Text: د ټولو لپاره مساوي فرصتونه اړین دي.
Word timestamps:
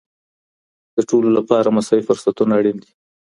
د 0.95 0.97
ټولو 1.09 1.29
لپاره 1.37 1.73
مساوي 1.75 2.03
فرصتونه 2.07 2.51
اړین 2.59 2.77
دي. 2.83 2.91